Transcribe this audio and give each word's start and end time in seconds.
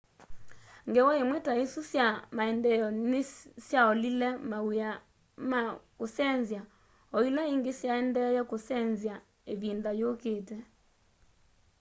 ngewa 0.89 1.13
imwe 1.23 1.37
ta 1.45 1.53
isu 1.65 1.81
sya 1.91 2.07
maendeeo 2.37 2.87
nisyaolile 3.11 4.29
mawia 4.49 4.91
ma 5.49 5.61
kusenzya 5.99 6.61
o 7.15 7.17
ila 7.29 7.43
ingi 7.53 7.71
syaendee 7.79 8.39
kusenzya 8.51 9.15
ivinda 9.53 9.91
yukite 9.99 10.57